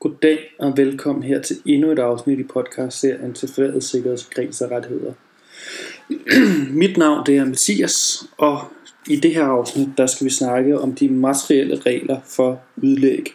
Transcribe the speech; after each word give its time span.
Goddag 0.00 0.54
og 0.58 0.76
velkommen 0.76 1.22
her 1.22 1.42
til 1.42 1.56
endnu 1.66 1.90
et 1.90 1.98
afsnit 1.98 2.38
i 2.38 2.42
podcastserien 2.42 3.34
til 3.34 3.48
fælles 3.48 3.84
sikkerheds- 3.84 4.26
og 4.26 4.30
kriserettigheder. 4.30 5.12
Mit 6.80 6.96
navn 6.96 7.26
det 7.26 7.36
er 7.36 7.44
Mathias, 7.44 8.24
og 8.36 8.60
i 9.08 9.16
det 9.16 9.34
her 9.34 9.44
afsnit 9.44 9.88
der 9.96 10.06
skal 10.06 10.24
vi 10.24 10.30
snakke 10.30 10.80
om 10.80 10.94
de 10.94 11.08
materielle 11.08 11.76
regler 11.76 12.20
for 12.24 12.62
udlæg. 12.76 13.26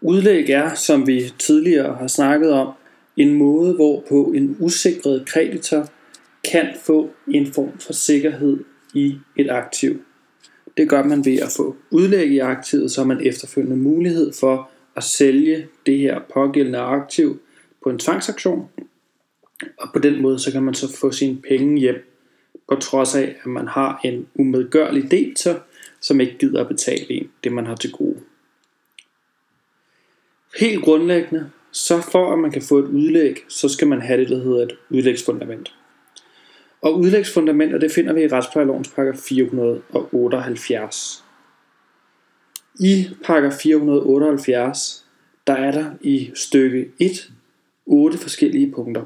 Udlæg 0.00 0.50
er, 0.50 0.74
som 0.74 1.06
vi 1.06 1.32
tidligere 1.38 1.96
har 1.96 2.06
snakket 2.06 2.52
om, 2.52 2.72
en 3.16 3.34
måde 3.34 3.74
hvorpå 3.74 4.32
en 4.36 4.56
usikret 4.60 5.26
kreditor 5.26 5.88
kan 6.52 6.68
få 6.84 7.10
en 7.28 7.52
form 7.52 7.78
for 7.78 7.92
sikkerhed 7.92 8.58
i 8.94 9.18
et 9.36 9.50
aktiv. 9.50 10.02
Det 10.76 10.88
gør 10.88 11.02
man 11.02 11.24
ved 11.24 11.38
at 11.38 11.52
få 11.56 11.76
udlæg 11.90 12.30
i 12.30 12.38
aktivet, 12.38 12.90
så 12.90 13.00
har 13.00 13.06
man 13.06 13.26
efterfølgende 13.26 13.76
mulighed 13.76 14.32
for 14.40 14.70
at 14.96 15.04
sælge 15.04 15.68
det 15.86 15.98
her 15.98 16.20
pågældende 16.34 16.78
aktiv 16.78 17.40
på 17.82 17.90
en 17.90 17.98
tvangsaktion. 17.98 18.68
Og 19.78 19.88
på 19.92 19.98
den 19.98 20.22
måde 20.22 20.38
så 20.38 20.52
kan 20.52 20.62
man 20.62 20.74
så 20.74 20.96
få 21.00 21.10
sine 21.10 21.42
penge 21.48 21.80
hjem, 21.80 22.08
på 22.68 22.74
trods 22.74 23.14
af 23.14 23.36
at 23.44 23.46
man 23.46 23.68
har 23.68 24.00
en 24.04 24.26
umedgørlig 24.34 25.10
debitor, 25.10 25.60
som 26.00 26.20
ikke 26.20 26.38
gider 26.38 26.60
at 26.60 26.68
betale 26.68 27.10
en 27.10 27.30
det 27.44 27.52
man 27.52 27.66
har 27.66 27.76
til 27.76 27.92
gode. 27.92 28.16
Helt 30.58 30.82
grundlæggende, 30.82 31.50
så 31.72 32.00
for 32.00 32.32
at 32.32 32.38
man 32.38 32.50
kan 32.50 32.62
få 32.62 32.78
et 32.78 32.84
udlæg, 32.84 33.36
så 33.48 33.68
skal 33.68 33.88
man 33.88 34.00
have 34.00 34.20
det, 34.20 34.28
der 34.28 34.42
hedder 34.42 34.62
et 34.62 34.72
udlægsfundament. 34.90 35.74
Og 36.80 36.98
udlægsfundamenter, 36.98 37.78
det 37.78 37.92
finder 37.92 38.12
vi 38.12 38.22
i 38.22 38.28
retsplejelovens 38.28 38.88
paragraf 38.88 39.16
478. 39.16 41.21
I 42.80 43.08
paragraf 43.24 43.52
478, 43.52 45.04
der 45.46 45.52
er 45.52 45.70
der 45.70 45.90
i 46.00 46.30
stykke 46.34 46.92
1 46.98 47.32
otte 47.86 48.18
forskellige 48.18 48.72
punkter. 48.72 49.04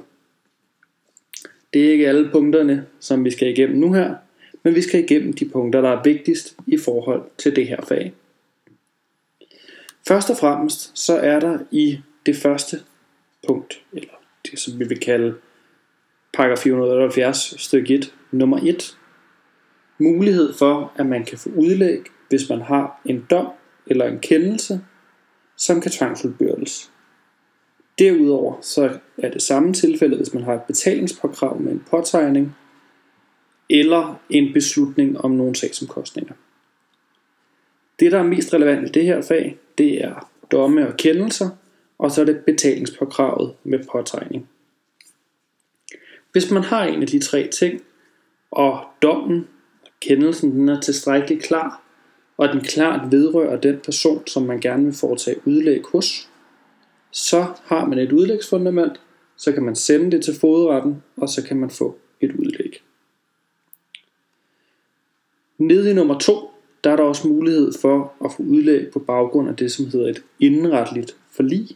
Det 1.72 1.86
er 1.86 1.92
ikke 1.92 2.08
alle 2.08 2.30
punkterne, 2.32 2.86
som 3.00 3.24
vi 3.24 3.30
skal 3.30 3.48
igennem 3.48 3.78
nu 3.78 3.92
her, 3.92 4.14
men 4.62 4.74
vi 4.74 4.82
skal 4.82 5.04
igennem 5.04 5.32
de 5.32 5.48
punkter, 5.48 5.80
der 5.80 5.88
er 5.88 6.02
vigtigst 6.02 6.56
i 6.66 6.78
forhold 6.78 7.22
til 7.38 7.56
det 7.56 7.68
her 7.68 7.82
fag. 7.88 8.12
Først 10.08 10.30
og 10.30 10.36
fremmest 10.36 10.98
så 10.98 11.16
er 11.16 11.40
der 11.40 11.58
i 11.70 11.98
det 12.26 12.36
første 12.36 12.80
punkt, 13.46 13.82
eller 13.92 14.12
det 14.50 14.58
som 14.58 14.78
vi 14.78 14.84
vil 14.88 15.00
kalde 15.00 15.34
paragraf 16.32 16.58
478 16.58 17.54
stykke 17.58 17.94
1, 17.94 18.14
nummer 18.30 18.58
1, 18.58 18.96
mulighed 19.98 20.54
for, 20.54 20.92
at 20.96 21.06
man 21.06 21.24
kan 21.24 21.38
få 21.38 21.48
udlæg, 21.48 22.00
hvis 22.28 22.48
man 22.48 22.60
har 22.60 23.00
en 23.04 23.26
dom 23.30 23.46
eller 23.86 24.06
en 24.06 24.18
kendelse, 24.18 24.80
som 25.56 25.80
kan 25.80 25.90
tvangsudbyrdes. 25.90 26.90
Derudover 27.98 28.60
så 28.60 28.98
er 29.18 29.30
det 29.30 29.42
samme 29.42 29.72
tilfælde, 29.72 30.16
hvis 30.16 30.34
man 30.34 30.42
har 30.42 30.54
et 30.54 30.62
betalingspåkrav 30.62 31.60
med 31.60 31.72
en 31.72 31.84
påtegning, 31.90 32.56
eller 33.70 34.20
en 34.30 34.52
beslutning 34.52 35.20
om 35.20 35.30
nogle 35.30 35.56
sagsomkostninger. 35.56 36.34
Det, 38.00 38.12
der 38.12 38.18
er 38.18 38.22
mest 38.22 38.54
relevant 38.54 38.88
i 38.88 38.92
det 38.92 39.04
her 39.04 39.22
fag, 39.22 39.58
det 39.78 40.04
er 40.04 40.30
domme 40.50 40.88
og 40.88 40.96
kendelser, 40.96 41.50
og 41.98 42.10
så 42.10 42.20
er 42.20 42.24
det 42.24 42.44
betalingspåkravet 42.46 43.54
med 43.64 43.78
påtegning. 43.92 44.48
Hvis 46.32 46.50
man 46.50 46.62
har 46.62 46.84
en 46.84 47.02
af 47.02 47.08
de 47.08 47.18
tre 47.18 47.48
ting, 47.48 47.82
og 48.50 48.84
dommen, 49.02 49.48
kendelsen, 50.00 50.50
den 50.50 50.68
er 50.68 50.80
tilstrækkeligt 50.80 51.42
klar, 51.42 51.85
og 52.36 52.48
den 52.48 52.60
klart 52.60 53.12
vedrører 53.12 53.60
den 53.60 53.80
person, 53.84 54.26
som 54.26 54.42
man 54.42 54.60
gerne 54.60 54.84
vil 54.84 54.94
foretage 54.94 55.36
udlæg 55.44 55.82
hos, 55.92 56.28
så 57.10 57.46
har 57.64 57.86
man 57.86 57.98
et 57.98 58.12
udlægsfundament, 58.12 59.00
så 59.36 59.52
kan 59.52 59.62
man 59.62 59.76
sende 59.76 60.10
det 60.10 60.24
til 60.24 60.34
fodretten, 60.34 61.02
og 61.16 61.28
så 61.28 61.42
kan 61.42 61.56
man 61.56 61.70
få 61.70 61.98
et 62.20 62.32
udlæg. 62.32 62.82
Nede 65.58 65.90
i 65.90 65.94
nummer 65.94 66.18
2, 66.18 66.50
der 66.84 66.90
er 66.92 66.96
der 66.96 67.02
også 67.02 67.28
mulighed 67.28 67.72
for 67.80 68.12
at 68.24 68.32
få 68.32 68.42
udlæg 68.42 68.90
på 68.92 68.98
baggrund 68.98 69.48
af 69.48 69.56
det, 69.56 69.72
som 69.72 69.86
hedder 69.86 70.06
et 70.08 70.22
indretligt 70.40 71.16
forlig. 71.30 71.68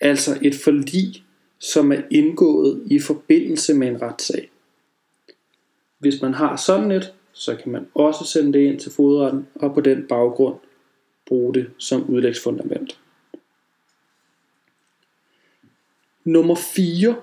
Altså 0.00 0.38
et 0.42 0.54
forlig, 0.54 1.24
som 1.58 1.92
er 1.92 2.02
indgået 2.10 2.82
i 2.86 2.98
forbindelse 2.98 3.74
med 3.74 3.88
en 3.88 4.02
retssag. 4.02 4.50
Hvis 5.98 6.22
man 6.22 6.34
har 6.34 6.56
sådan 6.56 6.90
et, 6.90 7.14
så 7.40 7.56
kan 7.56 7.72
man 7.72 7.86
også 7.94 8.24
sende 8.24 8.52
det 8.52 8.64
ind 8.64 8.80
til 8.80 8.92
fodretten 8.92 9.48
og 9.54 9.74
på 9.74 9.80
den 9.80 10.06
baggrund 10.08 10.58
bruge 11.26 11.54
det 11.54 11.70
som 11.78 12.10
udlægsfundament. 12.10 13.00
Nummer 16.24 16.54
4 16.54 17.16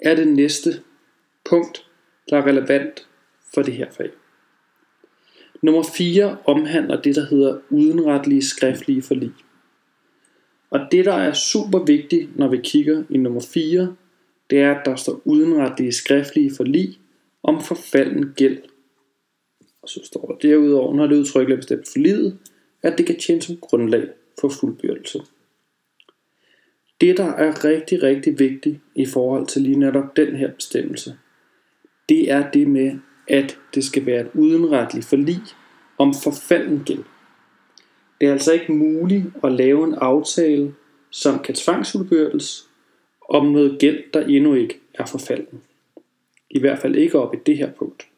er 0.00 0.14
det 0.14 0.28
næste 0.28 0.82
punkt, 1.44 1.86
der 2.28 2.36
er 2.36 2.46
relevant 2.46 3.08
for 3.54 3.62
det 3.62 3.74
her 3.74 3.90
fag. 3.90 4.10
Nummer 5.62 5.82
4 5.96 6.36
omhandler 6.44 7.02
det, 7.02 7.16
der 7.16 7.26
hedder 7.26 7.60
udenretlige 7.70 8.42
skriftlige 8.42 9.02
forlig. 9.02 9.32
Og 10.70 10.80
det, 10.92 11.04
der 11.04 11.14
er 11.14 11.32
super 11.32 11.78
vigtigt, 11.78 12.38
når 12.38 12.48
vi 12.48 12.60
kigger 12.64 13.04
i 13.10 13.18
nummer 13.18 13.40
4, 13.52 13.96
det 14.50 14.60
er, 14.60 14.74
at 14.74 14.86
der 14.86 14.96
står 14.96 15.22
udenretlige 15.24 15.92
skriftlige 15.92 16.54
forlig 16.56 16.98
om 17.42 17.60
forfalden 17.62 18.32
gæld. 18.36 18.69
Og 19.82 19.88
så 19.88 20.00
står 20.04 20.26
der 20.26 20.48
derudover, 20.48 20.94
når 20.94 21.06
det 21.06 21.16
udtrykkeligt 21.16 21.58
bestemt 21.58 21.88
for 21.92 21.98
livet, 21.98 22.38
at 22.82 22.98
det 22.98 23.06
kan 23.06 23.18
tjene 23.18 23.42
som 23.42 23.56
grundlag 23.56 24.08
for 24.40 24.48
fuldbyrdelse. 24.48 25.20
Det, 27.00 27.16
der 27.16 27.32
er 27.32 27.64
rigtig, 27.64 28.02
rigtig 28.02 28.38
vigtigt 28.38 28.80
i 28.94 29.06
forhold 29.06 29.46
til 29.46 29.62
lige 29.62 29.78
netop 29.78 30.16
den 30.16 30.36
her 30.36 30.52
bestemmelse, 30.52 31.16
det 32.08 32.30
er 32.30 32.50
det 32.50 32.68
med, 32.68 32.98
at 33.28 33.58
det 33.74 33.84
skal 33.84 34.06
være 34.06 34.20
et 34.20 34.30
udenretligt 34.34 35.06
forlig 35.06 35.40
om 35.98 36.14
forfalden 36.22 36.82
gæld. 36.86 37.04
Det 38.20 38.28
er 38.28 38.32
altså 38.32 38.52
ikke 38.52 38.72
muligt 38.72 39.24
at 39.44 39.52
lave 39.52 39.84
en 39.84 39.94
aftale, 39.94 40.74
som 41.10 41.38
kan 41.38 41.54
tvangsudbyrdes 41.54 42.68
om 43.28 43.46
noget 43.46 43.78
gæld, 43.78 44.04
der 44.14 44.26
endnu 44.26 44.54
ikke 44.54 44.80
er 44.94 45.06
forfalden. 45.06 45.62
I 46.50 46.60
hvert 46.60 46.78
fald 46.78 46.96
ikke 46.96 47.18
op 47.18 47.34
i 47.34 47.38
det 47.46 47.56
her 47.56 47.72
punkt. 47.72 48.09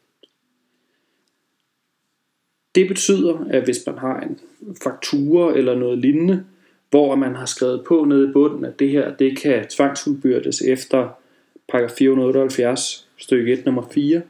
Det 2.75 2.87
betyder, 2.87 3.45
at 3.49 3.63
hvis 3.63 3.77
man 3.85 3.97
har 3.97 4.19
en 4.19 4.39
faktura 4.83 5.57
eller 5.57 5.75
noget 5.75 5.97
lignende, 5.97 6.45
hvor 6.89 7.15
man 7.15 7.35
har 7.35 7.45
skrevet 7.45 7.83
på 7.87 8.05
nede 8.05 8.29
i 8.29 8.31
bunden, 8.31 8.65
at 8.65 8.79
det 8.79 8.89
her 8.89 9.15
det 9.15 9.37
kan 9.37 9.67
tvangsudbyrdes 9.67 10.61
efter 10.61 11.09
paragraf 11.69 11.91
478 11.97 13.07
stykke 13.17 13.53
1 13.53 13.65
nummer 13.65 13.83
4, 13.93 14.21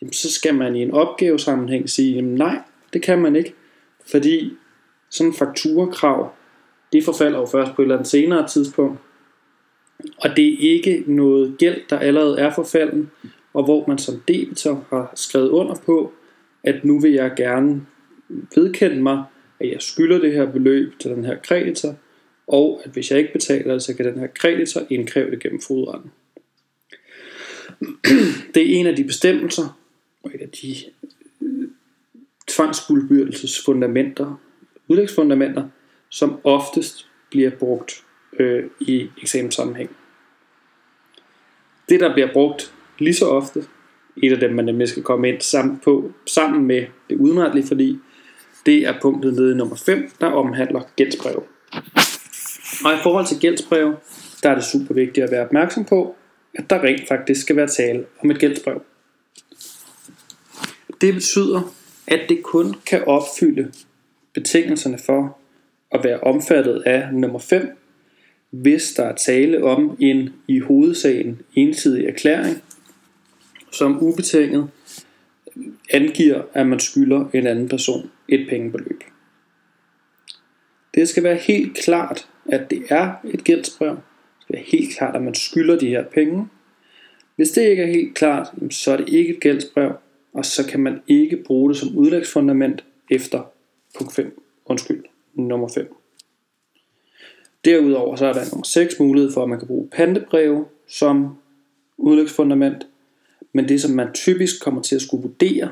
jamen 0.00 0.12
så 0.12 0.32
skal 0.32 0.54
man 0.54 0.76
i 0.76 0.82
en 0.82 0.90
opgavesammenhæng 0.90 1.90
sige, 1.90 2.14
jamen 2.14 2.34
nej, 2.34 2.58
det 2.92 3.02
kan 3.02 3.18
man 3.18 3.36
ikke, 3.36 3.54
fordi 4.10 4.52
sådan 5.10 5.30
en 5.30 5.36
fakturakrav, 5.36 6.32
det 6.92 7.04
forfalder 7.04 7.38
jo 7.38 7.46
først 7.46 7.74
på 7.74 7.82
et 7.82 7.84
eller 7.84 7.96
andet 7.96 8.08
senere 8.08 8.48
tidspunkt, 8.48 8.98
og 10.16 10.36
det 10.36 10.48
er 10.48 10.74
ikke 10.74 11.04
noget 11.06 11.58
gæld, 11.58 11.80
der 11.90 11.98
allerede 11.98 12.38
er 12.38 12.54
forfalden, 12.54 13.10
og 13.54 13.64
hvor 13.64 13.84
man 13.88 13.98
som 13.98 14.22
debitor 14.28 14.84
har 14.90 15.12
skrevet 15.14 15.48
under 15.48 15.74
på, 15.86 16.12
at 16.64 16.84
nu 16.84 17.00
vil 17.00 17.12
jeg 17.12 17.32
gerne 17.36 17.86
vedkende 18.54 19.02
mig, 19.02 19.24
at 19.60 19.70
jeg 19.70 19.82
skylder 19.82 20.18
det 20.18 20.32
her 20.32 20.52
beløb 20.52 20.98
til 20.98 21.10
den 21.10 21.24
her 21.24 21.36
kreditor, 21.42 21.96
og 22.46 22.80
at 22.84 22.90
hvis 22.90 23.10
jeg 23.10 23.18
ikke 23.18 23.32
betaler 23.32 23.72
det, 23.72 23.82
så 23.82 23.94
kan 23.94 24.04
den 24.04 24.18
her 24.18 24.26
kreditor 24.26 24.82
indkræve 24.90 25.30
det 25.30 25.42
gennem 25.42 25.60
fodretten. 25.60 26.10
Det 28.54 28.62
er 28.62 28.80
en 28.80 28.86
af 28.86 28.96
de 28.96 29.04
bestemmelser, 29.04 29.78
og 30.22 30.30
et 30.34 30.40
af 30.40 30.48
de 30.48 30.76
øh, 31.42 31.68
tvangsfuldbyrdelsesfundamenter, 32.46 34.40
udlægsfundamenter, 34.88 35.68
som 36.08 36.40
oftest 36.44 37.08
bliver 37.30 37.50
brugt 37.50 38.04
øh, 38.38 38.64
i 38.80 39.10
eksamenssammenhæng. 39.22 39.90
Det, 41.88 42.00
der 42.00 42.12
bliver 42.12 42.32
brugt 42.32 42.74
lige 42.98 43.14
så 43.14 43.26
ofte, 43.26 43.64
et 44.22 44.32
af 44.32 44.38
dem, 44.40 44.54
man 44.54 44.64
nemlig 44.64 44.88
skal 44.88 45.02
komme 45.02 45.28
ind 45.28 45.40
sammen, 45.40 45.80
på, 45.84 46.12
sammen 46.26 46.66
med 46.66 46.86
det 47.10 47.16
udenretlige 47.16 47.66
forlig, 47.66 47.98
det 48.66 48.86
er 48.86 48.94
punktet 49.02 49.34
nede 49.34 49.52
i 49.52 49.54
nummer 49.54 49.76
5, 49.76 50.10
der 50.20 50.26
omhandler 50.26 50.80
gældsbrev. 50.96 51.44
Og 52.84 52.94
i 52.94 52.98
forhold 53.02 53.26
til 53.26 53.40
gældsbrev, 53.40 53.94
der 54.42 54.50
er 54.50 54.54
det 54.54 54.64
super 54.64 54.94
vigtigt 54.94 55.24
at 55.24 55.30
være 55.30 55.44
opmærksom 55.44 55.84
på, 55.84 56.16
at 56.54 56.70
der 56.70 56.82
rent 56.82 57.08
faktisk 57.08 57.40
skal 57.40 57.56
være 57.56 57.66
tale 57.66 58.04
om 58.22 58.30
et 58.30 58.38
gældsbrev. 58.38 58.82
Det 61.00 61.14
betyder, 61.14 61.74
at 62.06 62.20
det 62.28 62.42
kun 62.42 62.74
kan 62.86 63.04
opfylde 63.04 63.72
betingelserne 64.34 64.98
for 65.06 65.38
at 65.90 66.04
være 66.04 66.20
omfattet 66.20 66.82
af 66.86 67.08
nummer 67.12 67.38
5, 67.38 67.78
hvis 68.50 68.92
der 68.96 69.04
er 69.04 69.14
tale 69.14 69.64
om 69.64 69.96
en 70.00 70.30
i 70.48 70.58
hovedsagen 70.58 71.40
ensidig 71.54 72.06
erklæring, 72.06 72.62
som 73.72 74.02
ubetinget 74.02 74.68
angiver, 75.90 76.42
at 76.52 76.66
man 76.66 76.80
skylder 76.80 77.30
en 77.34 77.46
anden 77.46 77.68
person 77.68 78.10
et 78.28 78.46
pengebeløb. 78.50 79.04
Det 80.94 81.08
skal 81.08 81.22
være 81.22 81.36
helt 81.36 81.76
klart, 81.76 82.28
at 82.46 82.70
det 82.70 82.82
er 82.88 83.12
et 83.24 83.44
gældsbrev. 83.44 83.90
Det 83.90 84.42
skal 84.42 84.54
være 84.54 84.64
helt 84.66 84.96
klart, 84.96 85.16
at 85.16 85.22
man 85.22 85.34
skylder 85.34 85.78
de 85.78 85.88
her 85.88 86.04
penge. 86.04 86.48
Hvis 87.36 87.50
det 87.50 87.62
ikke 87.62 87.82
er 87.82 87.86
helt 87.86 88.14
klart, 88.14 88.48
så 88.70 88.92
er 88.92 88.96
det 88.96 89.08
ikke 89.08 89.34
et 89.34 89.40
gældsbrev, 89.40 89.92
og 90.32 90.44
så 90.44 90.66
kan 90.66 90.80
man 90.80 91.00
ikke 91.08 91.36
bruge 91.36 91.70
det 91.70 91.78
som 91.78 91.96
udlægsfundament 91.96 92.84
efter 93.10 93.42
punkt 93.98 94.14
5. 94.14 94.42
Undskyld, 94.66 95.04
nummer 95.34 95.68
5. 95.74 95.94
Derudover 97.64 98.16
så 98.16 98.26
er 98.26 98.32
der 98.32 98.44
nummer 98.52 98.64
6 98.64 98.98
mulighed 99.00 99.32
for, 99.32 99.42
at 99.42 99.48
man 99.48 99.58
kan 99.58 99.68
bruge 99.68 99.88
pantebreve 99.88 100.66
som 100.88 101.36
udlægsfundament. 101.96 102.86
Men 103.58 103.68
det, 103.68 103.80
som 103.80 103.90
man 103.90 104.12
typisk 104.12 104.62
kommer 104.62 104.82
til 104.82 104.96
at 104.96 105.02
skulle 105.02 105.22
vurdere, 105.22 105.70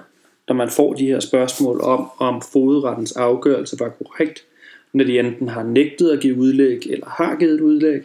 når 0.48 0.54
man 0.54 0.70
får 0.70 0.94
de 0.94 1.06
her 1.06 1.20
spørgsmål 1.20 1.80
om, 1.80 2.08
om 2.18 2.42
fogedrettens 2.52 3.12
afgørelse 3.12 3.76
var 3.80 3.88
korrekt, 3.88 4.44
når 4.92 5.04
de 5.04 5.18
enten 5.18 5.48
har 5.48 5.62
nægtet 5.62 6.10
at 6.10 6.20
give 6.20 6.36
udlæg 6.36 6.86
eller 6.86 7.06
har 7.06 7.36
givet 7.36 7.60
udlæg, 7.60 8.02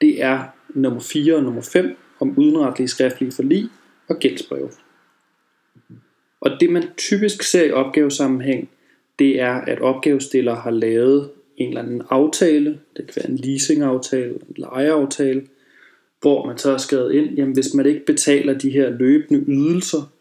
det 0.00 0.22
er 0.22 0.42
nummer 0.74 1.00
4 1.00 1.36
og 1.36 1.42
nummer 1.42 1.62
5 1.62 1.96
om 2.20 2.34
udenretlige 2.38 2.88
skriftlige 2.88 3.32
forlig 3.32 3.68
og 4.08 4.16
gældsbreve. 4.16 4.70
Og 6.40 6.50
det 6.60 6.70
man 6.70 6.84
typisk 6.96 7.42
ser 7.42 7.64
i 7.64 7.70
opgavesammenhæng, 7.70 8.68
det 9.18 9.40
er, 9.40 9.54
at 9.54 9.80
opgavestiller 9.80 10.54
har 10.54 10.70
lavet 10.70 11.30
en 11.56 11.68
eller 11.68 11.82
anden 11.82 12.02
aftale, 12.10 12.78
det 12.96 13.06
kan 13.06 13.14
være 13.16 13.30
en 13.30 13.36
leasingaftale, 13.36 14.34
en 14.34 14.54
lejeaftale, 14.56 15.42
hvor 16.20 16.46
man 16.46 16.58
så 16.58 16.70
har 16.70 16.78
skrevet 16.78 17.14
ind, 17.14 17.30
jamen 17.30 17.54
hvis 17.54 17.74
man 17.74 17.86
ikke 17.86 18.06
betaler 18.06 18.58
de 18.58 18.70
her 18.70 18.90
løbende 18.90 19.44
ydelser, 19.48 20.12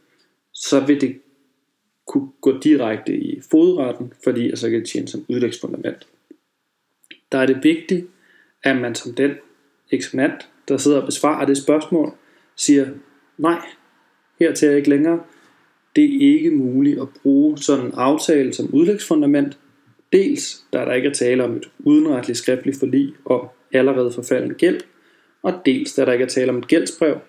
så 0.54 0.80
vil 0.80 1.02
det 1.02 1.16
kunne 2.08 2.30
gå 2.42 2.60
direkte 2.60 3.18
i 3.18 3.42
fodretten, 3.52 4.14
fordi 4.24 4.56
så 4.56 4.70
kan 4.70 4.80
det 4.80 4.90
tjene 4.90 5.08
som 5.08 5.26
udlægsfundament. 5.30 6.08
Der 7.32 7.38
er 7.38 7.46
det 7.46 7.64
vigtigt, 7.64 8.08
at 8.64 8.78
man 8.78 8.96
som 8.96 9.14
den 9.14 9.32
eksaminant, 9.92 10.50
der 10.68 10.78
sidder 10.78 11.00
og 11.00 11.06
besvarer 11.06 11.46
det 11.46 11.58
spørgsmål, 11.58 12.14
siger, 12.56 12.88
nej, 13.38 13.62
her 14.40 14.54
til 14.54 14.76
ikke 14.76 14.90
længere. 14.90 15.24
Det 15.96 16.04
er 16.04 16.36
ikke 16.36 16.52
muligt 16.52 17.02
at 17.02 17.08
bruge 17.24 17.58
sådan 17.58 17.86
en 17.86 17.92
aftale 17.96 18.54
som 18.54 18.74
udlægsfundament, 18.74 19.58
dels 20.12 20.66
da 20.74 20.78
der 20.78 20.94
ikke 20.94 21.10
er 21.10 21.14
tale 21.14 21.44
om 21.44 21.56
et 21.56 21.70
udenretligt 21.80 22.38
skriftligt 22.38 22.80
forlig 22.80 23.14
og 23.26 23.54
allerede 23.74 24.12
forfalden 24.12 24.54
gæld, 24.54 24.82
og 25.48 25.62
dels 25.66 25.94
da 25.94 26.06
der 26.06 26.14
ikke 26.14 26.26
er 26.26 26.30
tale 26.30 26.50
om 26.52 26.58
et 26.58 26.68
gældsbrev, 26.68 27.20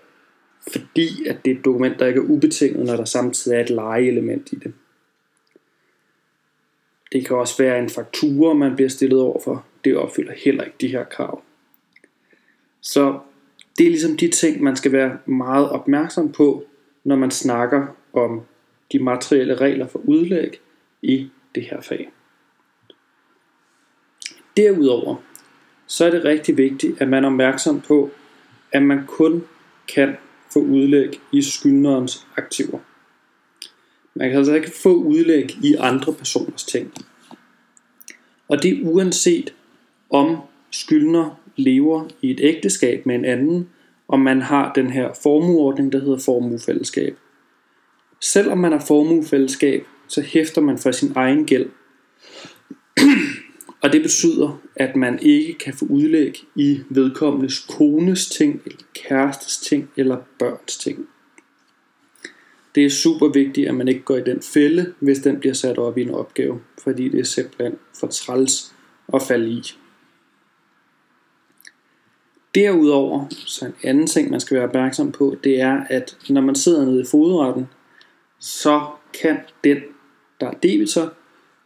fordi 0.73 1.27
at 1.27 1.45
det 1.45 1.51
er 1.51 1.59
et 1.59 1.65
dokument, 1.65 1.99
der 1.99 2.07
ikke 2.07 2.21
er 2.21 2.25
ubetinget, 2.25 2.87
når 2.87 2.97
der 2.97 3.05
samtidig 3.05 3.57
er 3.57 3.61
et 3.61 3.71
lejeelement 3.71 4.53
i 4.53 4.57
det. 4.57 4.75
Det 7.13 7.27
kan 7.27 7.37
også 7.37 7.63
være 7.63 7.79
en 7.79 7.89
faktura, 7.89 8.55
man 8.55 8.75
bliver 8.75 8.89
stillet 8.89 9.21
over 9.21 9.41
for. 9.41 9.67
Det 9.85 9.97
opfylder 9.97 10.33
heller 10.33 10.65
ikke 10.65 10.77
de 10.81 10.89
her 10.89 11.05
krav. 11.05 11.43
Så 12.81 13.19
det 13.79 13.87
er 13.87 13.91
ligesom 13.91 14.17
de 14.17 14.29
ting, 14.29 14.63
man 14.63 14.77
skal 14.77 14.93
være 14.93 15.19
meget 15.27 15.71
opmærksom 15.71 16.33
på, 16.33 16.65
når 17.05 17.17
man 17.17 17.31
snakker 17.31 17.87
om 18.13 18.43
de 18.93 18.99
materielle 18.99 19.55
regler 19.55 19.87
for 19.87 19.99
udlæg 19.99 20.61
i 21.03 21.31
det 21.55 21.63
her 21.63 21.81
fag. 21.81 22.11
Derudover 24.57 25.17
så 25.89 26.07
er 26.07 26.11
det 26.11 26.25
rigtig 26.25 26.57
vigtigt, 26.57 27.01
at 27.01 27.09
man 27.09 27.25
er 27.25 27.29
opmærksom 27.29 27.81
på, 27.81 28.11
at 28.73 28.83
man 28.83 29.07
kun 29.07 29.45
kan 29.95 30.17
få 30.53 30.59
udlæg 30.59 31.21
i 31.33 31.43
skyldnerens 31.43 32.27
aktiver. 32.37 32.79
Man 34.15 34.29
kan 34.29 34.39
altså 34.39 34.55
ikke 34.55 34.73
få 34.83 34.95
udlæg 34.95 35.59
i 35.63 35.75
andre 35.79 36.13
personers 36.13 36.65
ting. 36.65 36.93
Og 38.49 38.63
det 38.63 38.73
er 38.73 38.83
uanset 38.83 39.55
om 40.11 40.37
skyldner 40.71 41.41
lever 41.57 42.09
i 42.23 42.31
et 42.31 42.41
ægteskab 42.43 43.07
med 43.07 43.15
en 43.15 43.25
anden, 43.25 43.69
og 44.09 44.21
man 44.21 44.43
har 44.43 44.73
den 44.73 44.91
her 44.91 45.13
formueordning, 45.23 45.93
der 45.93 46.01
hedder 46.01 46.19
formuefællesskab. 46.19 47.19
Selvom 48.21 48.59
man 48.59 48.73
har 48.73 48.85
formuefællesskab, 48.87 49.87
så 50.09 50.21
hæfter 50.21 50.61
man 50.61 50.79
for 50.79 50.93
sin 50.93 51.13
egen 51.15 51.45
gæld 51.45 51.71
og 53.81 53.93
det 53.93 54.03
betyder, 54.03 54.61
at 54.77 54.97
man 54.97 55.19
ikke 55.23 55.55
kan 55.55 55.75
få 55.75 55.85
udlæg 55.85 56.45
i 56.55 56.81
vedkommendes 56.89 57.59
kones 57.59 58.29
ting, 58.29 58.63
eller 58.67 58.79
kærestes 58.95 59.57
ting, 59.57 59.91
eller 59.97 60.17
børns 60.39 60.77
ting. 60.77 61.09
Det 62.75 62.85
er 62.85 62.91
super 62.91 63.29
vigtigt, 63.29 63.69
at 63.69 63.75
man 63.75 63.89
ikke 63.89 64.03
går 64.03 64.17
i 64.17 64.25
den 64.25 64.43
fælde, 64.43 64.95
hvis 65.01 65.19
den 65.19 65.41
bliver 65.41 65.55
sat 65.55 65.79
op 65.79 65.99
i 65.99 66.03
en 66.03 66.11
opgave, 66.11 66.61
fordi 66.83 67.09
det 67.09 67.21
er 67.21 67.25
simpelthen 67.25 67.79
for 68.01 68.07
træls 68.07 68.75
at 69.15 69.23
falde 69.23 69.51
i. 69.51 69.63
Derudover, 72.55 73.27
så 73.31 73.67
en 73.67 73.73
anden 73.83 74.07
ting, 74.07 74.31
man 74.31 74.41
skal 74.41 74.55
være 74.57 74.69
opmærksom 74.69 75.13
på, 75.13 75.37
det 75.45 75.61
er, 75.61 75.85
at 75.91 76.19
når 76.29 76.41
man 76.41 76.55
sidder 76.55 76.85
nede 76.85 77.01
i 77.01 77.07
fodretten, 77.11 77.67
så 78.39 78.87
kan 79.21 79.39
den, 79.65 79.79
der 80.41 80.47
er 80.47 80.53
debitor, 80.53 81.15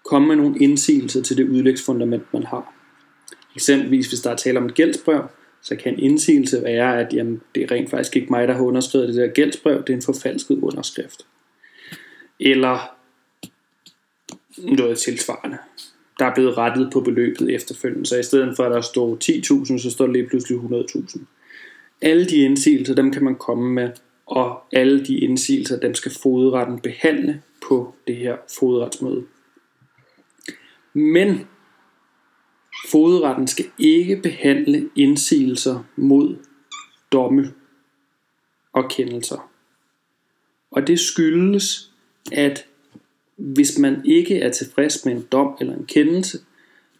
komme 0.05 0.29
med 0.29 0.37
nogle 0.37 0.59
indsigelser 0.59 1.23
til 1.23 1.37
det 1.37 1.49
udlægsfundament, 1.49 2.33
man 2.33 2.43
har. 2.43 2.75
Eksempelvis 3.57 4.09
hvis 4.09 4.21
der 4.21 4.31
er 4.31 4.37
tale 4.37 4.59
om 4.59 4.67
et 4.67 4.75
gældsbrev, 4.75 5.23
så 5.63 5.77
kan 5.77 5.93
en 5.93 6.01
indsigelse 6.01 6.63
være, 6.63 7.01
at 7.01 7.13
jamen, 7.13 7.41
det 7.55 7.63
er 7.63 7.71
rent 7.71 7.91
faktisk 7.91 8.17
ikke 8.17 8.29
mig, 8.31 8.49
der 8.49 8.55
har 8.55 8.63
underskrevet 8.63 9.09
det 9.09 9.17
der 9.17 9.27
gældsbrev, 9.27 9.79
det 9.79 9.91
er 9.91 9.97
en 9.97 10.03
forfalsket 10.03 10.59
underskrift. 10.63 11.27
Eller 12.41 12.79
noget 14.59 14.99
tilsvarende. 14.99 15.59
Der 16.19 16.25
er 16.25 16.35
blevet 16.35 16.59
rettet 16.59 16.91
på 16.93 17.01
beløbet 17.01 17.55
efterfølgende, 17.55 18.07
så 18.07 18.17
i 18.19 18.23
stedet 18.23 18.57
for 18.57 18.65
at 18.65 18.73
der 18.73 18.81
står 18.81 19.19
10.000, 19.25 19.79
så 19.79 19.91
står 19.91 20.07
det 20.07 20.13
lige 20.13 20.27
pludselig 20.27 20.59
100.000. 20.59 21.21
Alle 22.03 22.27
de 22.27 22.37
indsigelser, 22.37 22.95
dem 22.95 23.13
kan 23.13 23.25
man 23.25 23.35
komme 23.35 23.73
med, 23.73 23.91
og 24.27 24.63
alle 24.73 25.05
de 25.05 25.19
indsigelser, 25.19 25.81
dem 25.81 25.95
skal 25.95 26.13
fodretten 26.23 26.79
behandle 26.79 27.43
på 27.69 27.95
det 28.07 28.17
her 28.17 28.37
fodretsmøde. 28.59 29.25
Men 30.95 31.47
Fodretten 32.89 33.47
skal 33.47 33.65
ikke 33.79 34.21
behandle 34.23 34.91
indsigelser 34.97 35.85
mod 35.97 36.37
domme 37.13 37.53
og 38.73 38.91
kendelser. 38.91 39.51
Og 40.71 40.87
det 40.87 41.01
skyldes, 41.01 41.93
at 42.33 42.67
hvis 43.37 43.79
man 43.79 44.03
ikke 44.05 44.41
er 44.41 44.51
tilfreds 44.51 45.05
med 45.05 45.13
en 45.13 45.27
dom 45.33 45.57
eller 45.61 45.75
en 45.75 45.87
kendelse, 45.87 46.39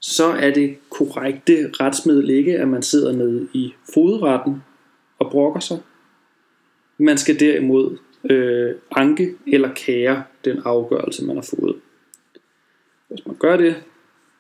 så 0.01 0.25
er 0.25 0.51
det 0.51 0.77
korrekte 0.91 1.71
retsmiddel 1.81 2.31
ikke, 2.31 2.59
at 2.59 2.69
man 2.69 2.83
sidder 2.83 3.13
nede 3.13 3.49
i 3.55 3.73
fodretten 3.95 4.63
og 5.19 5.31
brokker 5.31 5.61
sig. 5.61 5.79
Man 6.99 7.19
skal 7.19 7.41
derimod 7.41 7.99
øh, 8.31 8.75
anke 8.91 9.35
eller 9.47 9.75
kære 9.75 10.25
den 10.45 10.59
afgørelse, 10.65 11.25
man 11.25 11.37
har 11.37 11.49
fået. 11.59 11.77
Hvis 13.13 13.27
man 13.27 13.37
gør 13.37 13.57
det, 13.57 13.83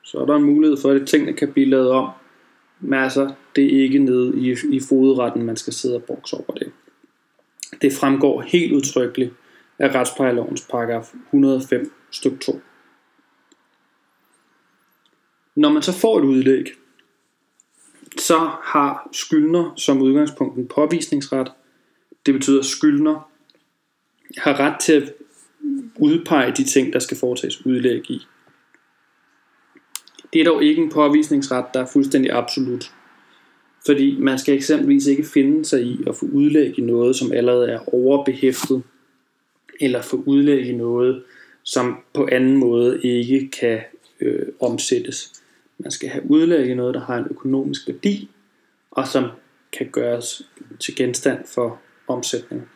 så 0.02 0.18
er 0.18 0.26
der 0.26 0.36
en 0.36 0.44
mulighed 0.44 0.76
for, 0.76 0.90
at 0.90 1.06
tingene 1.06 1.32
kan 1.32 1.52
blive 1.52 1.66
lavet 1.66 1.90
om. 1.90 2.10
Men 2.80 2.98
altså, 2.98 3.34
det 3.56 3.64
er 3.64 3.82
ikke 3.82 3.98
nede 3.98 4.38
i, 4.38 4.56
i 4.76 4.80
fodretten, 4.88 5.42
man 5.42 5.56
skal 5.56 5.72
sidde 5.72 5.96
og 5.96 6.04
brokse 6.04 6.36
over 6.36 6.52
det. 6.52 6.72
Det 7.82 7.92
fremgår 7.92 8.40
helt 8.40 8.72
udtrykkeligt 8.72 9.32
af 9.78 9.94
retsplejelovens 9.94 10.66
paragraf 10.70 11.12
105 11.26 11.92
stk. 12.10 12.40
2. 12.40 12.60
Når 15.54 15.72
man 15.72 15.82
så 15.82 15.92
får 15.92 16.18
et 16.18 16.24
udlæg, 16.24 16.66
så 18.18 18.38
har 18.62 19.08
skyldner 19.12 19.74
som 19.76 20.02
udgangspunkt 20.02 20.58
en 20.58 20.68
påvisningsret. 20.68 21.52
Det 22.26 22.34
betyder, 22.34 22.58
at 22.58 22.66
skyldner 22.66 23.30
har 24.38 24.60
ret 24.60 24.80
til 24.80 24.92
at 24.92 25.12
udpege 25.98 26.52
de 26.52 26.64
ting, 26.64 26.92
der 26.92 26.98
skal 26.98 27.16
foretages 27.16 27.66
udlæg 27.66 28.10
i. 28.10 28.26
Det 30.32 30.40
er 30.40 30.44
dog 30.44 30.64
ikke 30.64 30.82
en 30.82 30.90
påvisningsret, 30.90 31.64
der 31.74 31.80
er 31.80 31.86
fuldstændig 31.86 32.32
absolut. 32.32 32.92
Fordi 33.86 34.16
man 34.18 34.38
skal 34.38 34.54
eksempelvis 34.54 35.06
ikke 35.06 35.24
finde 35.24 35.64
sig 35.64 35.82
i 35.82 36.00
at 36.06 36.16
få 36.16 36.26
udlæg 36.26 36.78
i 36.78 36.82
noget, 36.82 37.16
som 37.16 37.32
allerede 37.32 37.70
er 37.70 37.94
overbehæftet, 37.94 38.82
eller 39.80 40.02
få 40.02 40.22
udlæg 40.26 40.66
i 40.66 40.72
noget, 40.72 41.22
som 41.62 41.96
på 42.14 42.28
anden 42.32 42.56
måde 42.56 43.00
ikke 43.02 43.50
kan 43.60 43.80
øh, 44.20 44.46
omsættes. 44.60 45.42
Man 45.78 45.90
skal 45.90 46.08
have 46.08 46.30
udlæg 46.30 46.66
i 46.66 46.74
noget, 46.74 46.94
der 46.94 47.00
har 47.00 47.16
en 47.16 47.26
økonomisk 47.30 47.88
værdi, 47.88 48.30
og 48.90 49.08
som 49.08 49.24
kan 49.72 49.88
gøres 49.92 50.48
til 50.80 50.96
genstand 50.96 51.44
for 51.46 51.80
omsætning 52.08 52.68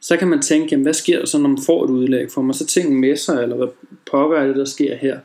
så 0.00 0.16
kan 0.16 0.28
man 0.28 0.42
tænke, 0.42 0.68
jamen, 0.70 0.82
hvad 0.82 0.94
sker 0.94 1.18
der 1.18 1.26
så, 1.26 1.38
når 1.38 1.48
man 1.48 1.62
får 1.66 1.84
et 1.84 1.90
udlæg? 1.90 2.30
Får 2.30 2.42
man 2.42 2.54
så 2.54 2.66
ting 2.66 3.00
med 3.00 3.16
sig, 3.16 3.42
eller 3.42 3.56
hvad 3.56 3.68
pokker 4.10 4.36
er 4.38 4.46
det, 4.46 4.56
der 4.56 4.64
sker 4.64 4.96
her? 4.96 5.18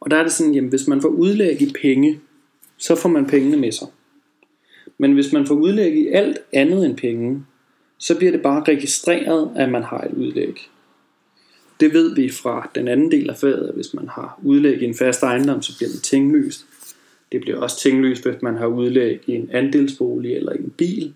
Og 0.00 0.10
der 0.10 0.16
er 0.16 0.22
det 0.22 0.32
sådan, 0.32 0.54
jamen, 0.54 0.70
hvis 0.70 0.88
man 0.88 1.02
får 1.02 1.08
udlæg 1.08 1.62
i 1.62 1.72
penge, 1.82 2.20
så 2.78 2.94
får 2.94 3.08
man 3.08 3.26
pengene 3.26 3.56
med 3.56 3.72
sig. 3.72 3.88
Men 4.98 5.12
hvis 5.12 5.32
man 5.32 5.46
får 5.46 5.54
udlæg 5.54 5.96
i 5.96 6.08
alt 6.08 6.38
andet 6.52 6.86
end 6.86 6.96
penge, 6.96 7.44
så 7.98 8.16
bliver 8.16 8.32
det 8.32 8.42
bare 8.42 8.64
registreret, 8.68 9.50
at 9.56 9.70
man 9.70 9.82
har 9.82 10.00
et 10.00 10.12
udlæg. 10.12 10.70
Det 11.80 11.92
ved 11.92 12.14
vi 12.14 12.28
fra 12.28 12.70
den 12.74 12.88
anden 12.88 13.10
del 13.10 13.30
af 13.30 13.36
faget, 13.36 13.68
at 13.68 13.74
hvis 13.74 13.94
man 13.94 14.08
har 14.08 14.40
udlæg 14.42 14.82
i 14.82 14.84
en 14.84 14.94
fast 14.94 15.22
ejendom, 15.22 15.62
så 15.62 15.76
bliver 15.76 15.90
det 15.90 16.02
tinglyst. 16.02 16.66
Det 17.32 17.40
bliver 17.40 17.58
også 17.58 17.80
tinglyst, 17.80 18.22
hvis 18.26 18.42
man 18.42 18.56
har 18.56 18.66
udlæg 18.66 19.20
i 19.26 19.32
en 19.32 19.50
andelsbolig 19.52 20.36
eller 20.36 20.52
i 20.52 20.58
en 20.58 20.70
bil. 20.70 21.14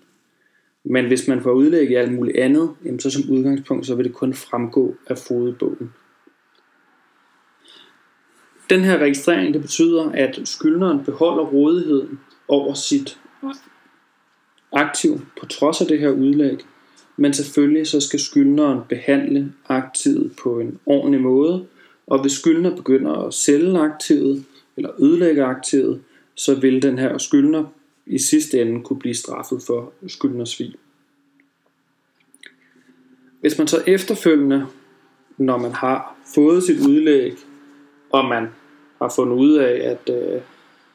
Men 0.85 1.07
hvis 1.07 1.27
man 1.27 1.41
får 1.41 1.51
udlæg 1.51 1.91
i 1.91 1.95
alt 1.95 2.13
muligt 2.13 2.37
andet, 2.37 2.75
jamen 2.85 2.99
så 2.99 3.09
som 3.09 3.29
udgangspunkt, 3.29 3.85
så 3.85 3.95
vil 3.95 4.05
det 4.05 4.13
kun 4.13 4.33
fremgå 4.33 4.95
af 5.07 5.17
fodbogen. 5.17 5.93
Den 8.69 8.81
her 8.81 8.97
registrering, 8.97 9.53
det 9.53 9.61
betyder, 9.61 10.11
at 10.11 10.39
skyldneren 10.43 11.05
beholder 11.05 11.43
rådigheden 11.43 12.19
over 12.47 12.73
sit 12.73 13.19
aktiv 14.71 15.21
på 15.39 15.45
trods 15.45 15.81
af 15.81 15.87
det 15.87 15.99
her 15.99 16.09
udlæg. 16.09 16.57
Men 17.17 17.33
selvfølgelig 17.33 17.87
så 17.87 17.99
skal 18.01 18.19
skyldneren 18.19 18.79
behandle 18.89 19.53
aktivet 19.67 20.35
på 20.43 20.59
en 20.59 20.79
ordentlig 20.85 21.21
måde, 21.21 21.65
og 22.07 22.21
hvis 22.21 22.31
skyldner 22.31 22.75
begynder 22.75 23.11
at 23.11 23.33
sælge 23.33 23.79
aktivet 23.79 24.45
eller 24.77 25.01
ødelægge 25.01 25.43
aktivet, 25.43 26.01
så 26.35 26.59
vil 26.59 26.81
den 26.81 26.99
her 26.99 27.17
skyldner 27.17 27.65
i 28.09 28.17
sidste 28.17 28.61
ende 28.61 28.83
kunne 28.83 28.99
blive 28.99 29.15
straffet 29.15 29.63
for 29.67 29.93
skyldnersvig. 30.07 30.75
Hvis 33.41 33.57
man 33.57 33.67
så 33.67 33.83
efterfølgende, 33.87 34.67
når 35.37 35.57
man 35.57 35.71
har 35.71 36.15
fået 36.35 36.63
sit 36.63 36.87
udlæg, 36.87 37.33
og 38.09 38.25
man 38.25 38.47
har 39.01 39.13
fundet 39.15 39.35
ud 39.35 39.53
af, 39.53 39.89
at 39.91 40.15
øh, 40.15 40.41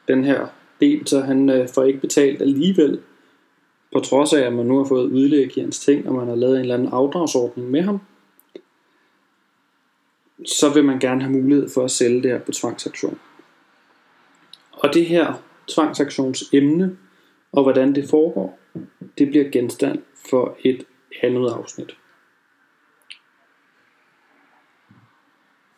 den 0.07 0.23
her 0.23 0.47
del, 0.79 1.07
så 1.07 1.21
han 1.21 1.49
øh, 1.49 1.69
får 1.73 1.83
ikke 1.83 1.99
betalt 1.99 2.41
alligevel, 2.41 2.99
på 3.93 3.99
trods 3.99 4.33
af, 4.33 4.41
at 4.41 4.53
man 4.53 4.65
nu 4.65 4.77
har 4.77 4.85
fået 4.85 5.11
udlæg 5.11 5.57
i 5.57 5.61
hans 5.61 5.79
ting, 5.79 6.07
og 6.07 6.15
man 6.15 6.27
har 6.27 6.35
lavet 6.35 6.55
en 6.55 6.61
eller 6.61 6.73
anden 6.73 6.89
afdragsordning 6.91 7.71
med 7.71 7.81
ham, 7.81 7.99
så 10.45 10.73
vil 10.73 10.83
man 10.83 10.99
gerne 10.99 11.21
have 11.21 11.33
mulighed 11.33 11.69
for 11.69 11.83
at 11.83 11.91
sælge 11.91 12.23
det 12.23 12.31
her 12.31 12.39
på 12.39 12.51
tvangsaktion. 12.51 13.19
Og 14.71 14.93
det 14.93 15.05
her 15.05 15.33
tvangsaktionsemne, 15.67 16.97
og 17.55 17.63
hvordan 17.63 17.95
det 17.95 18.09
foregår, 18.09 18.59
det 19.17 19.29
bliver 19.29 19.49
genstand 19.49 19.99
for 20.29 20.57
et 20.63 20.85
andet 21.23 21.49
afsnit. 21.49 21.97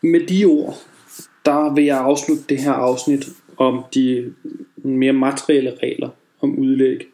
Med 0.01 0.27
de 0.27 0.45
ord, 0.45 0.73
der 1.45 1.73
vil 1.73 1.85
jeg 1.85 1.97
afslutte 1.97 2.43
det 2.49 2.57
her 2.57 2.71
afsnit 2.71 3.25
om 3.57 3.83
de 3.93 4.33
mere 4.75 5.13
materielle 5.13 5.77
regler 5.83 6.09
om 6.41 6.59
udlæg. 6.59 7.07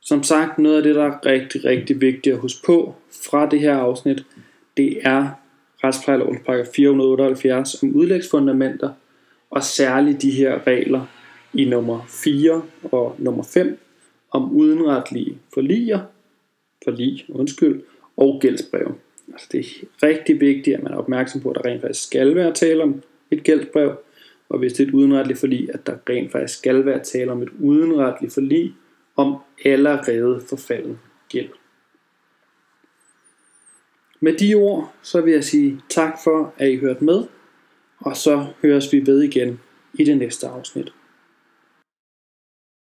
Som 0.00 0.22
sagt, 0.22 0.58
noget 0.58 0.76
af 0.76 0.82
det, 0.82 0.94
der 0.94 1.04
er 1.04 1.26
rigtig, 1.26 1.64
rigtig 1.64 2.00
vigtigt 2.00 2.34
at 2.34 2.40
huske 2.40 2.66
på 2.66 2.94
fra 3.24 3.48
det 3.48 3.60
her 3.60 3.76
afsnit, 3.76 4.26
det 4.76 4.98
er 5.02 5.30
retsplejelovens 5.84 6.40
paragraf 6.46 6.66
478 6.76 7.82
om 7.82 7.96
udlægsfundamenter, 7.96 8.90
og 9.50 9.62
særligt 9.62 10.22
de 10.22 10.30
her 10.30 10.66
regler 10.66 11.06
i 11.54 11.64
nummer 11.64 12.06
4 12.08 12.62
og 12.82 13.16
nummer 13.18 13.42
5 13.42 13.78
om 14.30 14.52
udenretlige 14.52 15.38
forliger, 15.54 16.00
forlig, 16.84 17.24
undskyld, 17.28 17.82
og 18.16 18.38
gældsbrev. 18.40 18.94
Altså 19.32 19.48
det 19.52 19.60
er 19.60 20.06
rigtig 20.06 20.40
vigtigt, 20.40 20.76
at 20.76 20.82
man 20.82 20.92
er 20.92 20.96
opmærksom 20.96 21.40
på, 21.40 21.50
at 21.50 21.56
der 21.56 21.70
rent 21.70 21.80
faktisk 21.80 22.06
skal 22.06 22.34
være 22.34 22.52
tale 22.52 22.82
om 22.82 23.02
et 23.30 23.42
gældsbrev, 23.42 23.96
og 24.48 24.58
hvis 24.58 24.72
det 24.72 24.84
er 24.84 24.88
et 24.88 24.94
udenretligt 24.94 25.38
forlig, 25.38 25.68
at 25.74 25.86
der 25.86 25.96
rent 26.08 26.32
faktisk 26.32 26.58
skal 26.58 26.86
være 26.86 27.04
tale 27.04 27.32
om 27.32 27.42
et 27.42 27.50
udenretligt 27.60 28.34
forlig 28.34 28.74
om 29.16 29.36
allerede 29.64 30.42
forfalden 30.48 30.98
gæld. 31.28 31.48
Med 34.20 34.32
de 34.32 34.54
ord, 34.54 34.94
så 35.02 35.20
vil 35.20 35.32
jeg 35.32 35.44
sige 35.44 35.80
tak 35.88 36.18
for, 36.24 36.54
at 36.58 36.70
I 36.70 36.76
hørte 36.76 37.04
med, 37.04 37.24
og 37.98 38.16
så 38.16 38.46
høres 38.62 38.92
vi 38.92 39.06
ved 39.06 39.22
igen 39.22 39.60
i 39.94 40.04
det 40.04 40.16
næste 40.16 40.46
afsnit. 40.46 40.92